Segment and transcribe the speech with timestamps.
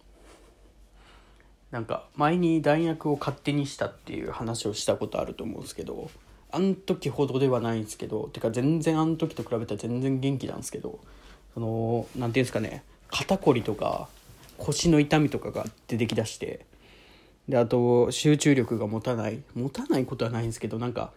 [1.72, 6.12] なんか前に弾薬を勝手にしたっていう話をしたことあると思うんですけど
[6.52, 11.00] あん時ほどではないんですけどてか全然あの時と比べたら全然元気なんですけど
[11.54, 14.10] その何ていうんですかね肩こりとか
[14.58, 16.66] 腰の痛みとかが出てきだして
[17.48, 21.12] であと集中力が持たない持たないことはないんですけどなんか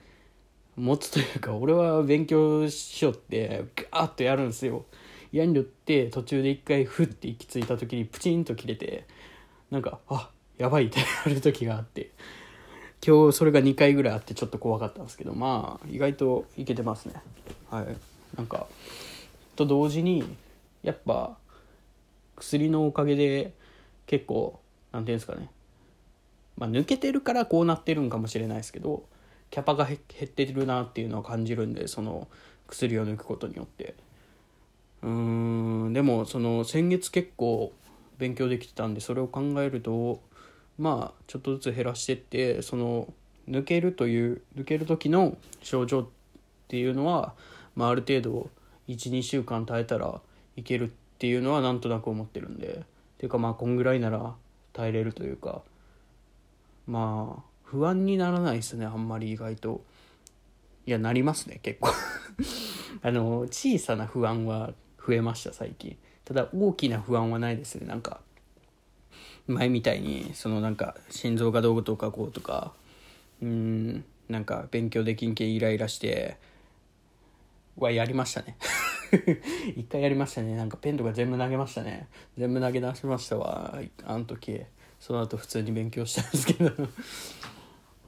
[0.77, 4.85] 持つというか俺は勉強しよってガーッとやるんですよ。
[5.35, 9.05] 嫌によって途中で一回フッて行き着いた時にプチンと切れて
[9.69, 12.13] なんかあやばいってなる時があって
[13.05, 17.15] 今日それが2回ぐらいあってちょっと怖かったんですけどまあ意外といけてますね。
[17.69, 17.87] はい。
[18.37, 18.69] なんか
[19.57, 20.25] と同時に
[20.85, 21.37] やっぱ
[22.37, 23.55] 薬のおかげで
[24.07, 24.61] 結構
[24.93, 25.51] 何て言うんですかね。
[26.57, 29.03] まあ抜けてるからこうなってるんかもしれないですけど
[29.51, 32.29] キャパが減ってるなっていうのを感じるんでその
[32.69, 33.97] 薬を抜くことによって。
[35.05, 37.73] うんでもその先月結構
[38.17, 40.21] 勉強できてたんでそれを考えると
[40.79, 43.13] まあちょっとずつ減らしてってその
[43.47, 46.07] 抜けるという抜ける時の症状っ
[46.69, 47.35] ていうのは、
[47.77, 48.49] まあ、ある程度
[48.89, 50.21] 12週間耐えたら
[50.57, 52.67] いけるっていうのはなんとなく思ってるんで。
[52.69, 54.35] っていうかまあこんぐらいなら
[54.73, 55.63] 耐えれるというか。
[56.87, 59.83] まあ不安にならないですねあんまり意外と。
[60.87, 61.91] いやなりますね結構。
[63.03, 64.73] あの小さな不安は
[65.07, 65.97] 増えました最近。
[66.25, 67.87] ただ大きな不安はないですね。
[67.87, 68.21] なんか
[69.47, 72.73] 前みたいにそのなんか心臓がどうとかこうとか
[73.43, 76.39] うんなんか勉強できんけイライラして
[77.77, 78.57] はやりましたね。
[79.77, 80.57] 一回やりましたね。
[80.57, 82.09] なんかペンとか全部投げましたね。
[82.39, 83.79] 全部投げ出しましたわ。
[84.05, 84.63] あの時。
[85.01, 86.73] その後普通に勉強したんですけど。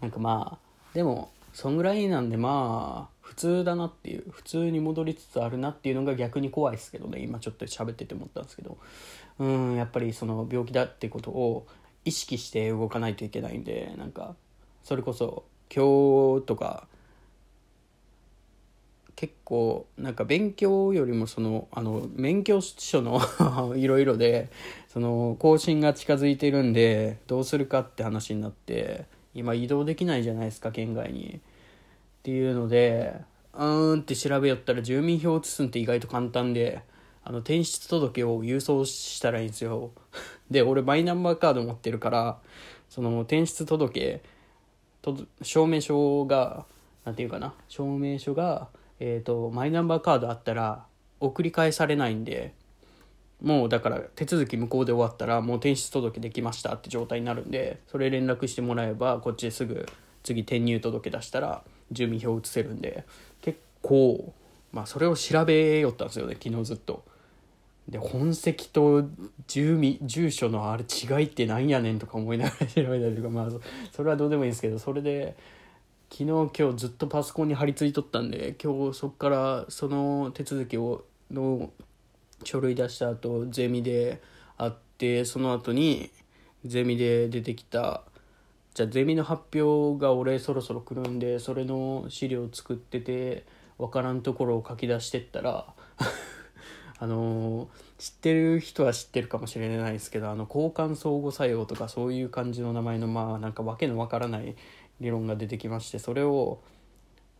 [0.00, 8.78] なんかまあでもそんぐらいなんでまあ普通だなっていう普通に戻りつつあるなっていうのが逆に怖いですけどね今ちょっと喋ってて思ったんですけど
[9.40, 11.66] うんやっぱりその病気だってことを
[12.04, 14.36] 意識して動かないといけないんでなんか
[14.84, 15.44] それこそ
[15.74, 16.86] 今日とか
[19.16, 23.20] 結構なんか勉強よりもそのあの免許証の
[23.74, 24.50] いろいろで
[24.86, 31.40] その更新が近づいてるんでどうするかって話になって今移動できないじゃないですか県外に。
[32.26, 33.14] っていうので
[33.54, 36.82] うーんって調べよったら住民票を移すんって意外と簡単で
[37.22, 39.92] あの転出届を郵送したらいいんですよ。
[40.50, 42.40] で俺マイナンバーカード持ってるから
[42.88, 44.22] その転出届
[45.40, 46.66] 証明書が
[47.04, 50.84] 何て言うかな証明書が、えーと、マイナンバーカードあったら
[51.20, 52.54] 送り返されないんで
[53.40, 59.86] もうだから手続き向こうで終わったらもう転出届できましたって状態になるんでそれ連絡してもらえばこっちですぐ
[60.24, 63.04] 次転入届出したら住民票を移せるんで
[63.42, 64.32] 結構
[64.72, 67.04] まあそれを調べよったんですよね昨日ずっと。
[67.88, 69.04] で本籍と
[69.46, 73.48] 住民住所のあれ違いってなんやねんとか思いながら調べたりとかまあ
[73.92, 75.36] それはどうでもいいんですけどそれで
[76.10, 81.70] 昨日今日ずっとパソコンに貼り付いとったんで今日そっからその手続きをの
[82.42, 84.20] 書類出した後ゼミで
[84.58, 86.10] あってその後に
[86.64, 88.02] ゼミで出てきた
[88.76, 93.46] じゃあゼミの発表が俺そろそろ来るんでそれの資料作ってて
[93.78, 95.66] 分からんところを書き出してったら
[97.00, 104.54] あの知ってる人は知ってるかもしれないですけどあの交換相互作用とかそういう感じの名前のまあなんか訳のわからない
[105.00, 106.60] 理論が出てきましてそれを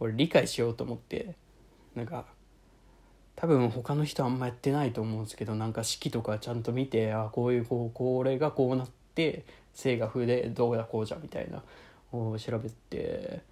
[0.01, 1.35] 俺理解しようと思って
[1.95, 2.25] なんか
[3.35, 9.45] 多分他の人あんまやってないと思うんですけどなんか式とかちゃんと見てあこういうこうこれがこうなって
[9.77, 11.63] 正が風でどうやこうじゃみたいな
[12.13, 13.43] を調べて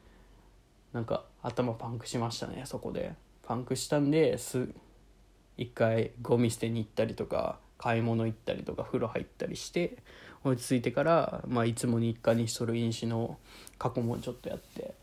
[0.92, 3.14] なんか頭パンクしましたねそこで。
[3.46, 4.68] パンクしたんです
[5.56, 9.98] 一回ゴミ捨てに行ったりとか買い物行ったりとか風呂入ったりして
[10.42, 13.38] 落ち着いてから、まあ、いつも日課にしとる飲酒の
[13.78, 14.94] 過去もちょっとやって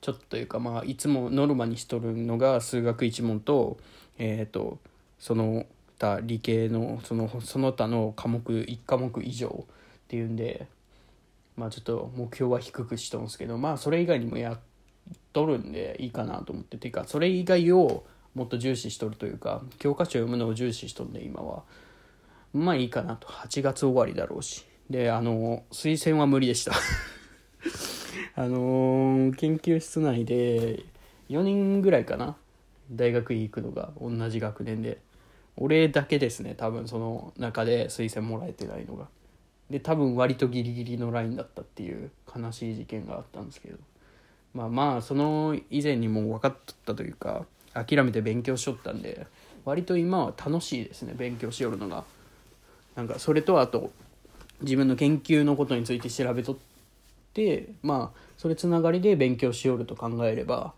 [0.00, 3.78] ちょっとというかまあいつもノルマにしとるのが数学1問と
[4.18, 4.78] えっ、ー、と
[5.18, 5.66] その
[6.04, 10.66] 他理系のそのその他の科目1科目以上っていうんで
[11.56, 14.58] まあちょっと目標は低くしとんすけどまあそれ以外にもやっ
[15.32, 16.76] とるんでいいかなと思って。
[16.76, 18.04] ていうかそれ以外を
[18.34, 21.62] もっと重視しとるというか教科書読むのを重視しとんで今は。
[22.52, 23.26] まあいいかなと。
[23.26, 24.66] 8月終わりだろうし。
[24.90, 26.72] であの推薦は無理でした。
[28.36, 30.84] あの研究室内で
[31.30, 32.36] 4人ぐらいかな。
[32.90, 34.98] 大学院行くのが同じ学年で。
[35.56, 39.06] 俺だけですね多分その中で推薦もらえてないのが。
[39.70, 43.78] で多分割とギリギリのラインだったっていう悲しい事件があったんですけど。
[44.52, 49.26] まあまあその以前にも分かっとったというか諦めて勉強しとったんで
[49.64, 52.04] 割と今は楽しいですね勉強しよるのが。
[52.94, 53.90] なんかそれとあと
[54.60, 56.56] 自分の研究のことについて調べとっ
[57.32, 60.74] てまあそれつながりで勉強しよると考えれば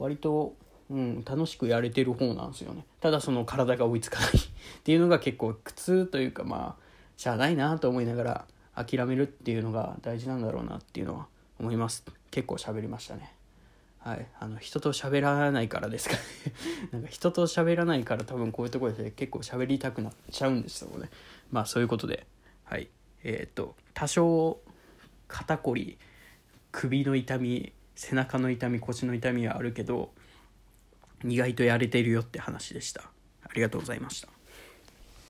[0.00, 0.54] 割と、
[0.90, 2.84] うん、楽しくやれてる方なんですよね。
[3.00, 4.32] ただその体が追いつかないっ
[4.82, 6.82] ていうのが結構苦痛というかまあ
[7.16, 8.44] しゃあないなと思いながら
[8.74, 11.28] 諦めるっていうのが大事なんだろうなっていうのは
[11.60, 12.04] 思います。
[12.32, 13.32] 結構喋りましたね。
[13.98, 14.26] はい。
[14.40, 16.20] あの人と喋らないからですかね。
[16.90, 21.08] なんか人と喋らないから多分こういうところで結構喋りたくなっちゃうんですよね。
[21.52, 22.26] まあそういうことで。
[22.64, 22.88] はい。
[23.22, 24.58] えっ、と多少
[25.28, 25.98] 肩こり
[26.72, 30.10] 首の痛み背中の痛み腰の痛みはあるけど
[31.24, 33.02] 意外とやれてるよって話でした。
[33.42, 34.39] ありがとうございました。